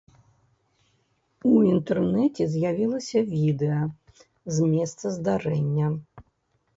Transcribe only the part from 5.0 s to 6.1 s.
здарэння.